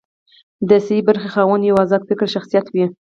د 0.69 0.71
سي 0.85 0.97
برخې 1.07 1.29
خاوند 1.33 1.63
یو 1.69 1.81
ازاد 1.83 2.01
فکره 2.09 2.27
شخصیت 2.35 2.65
وي. 2.69 2.85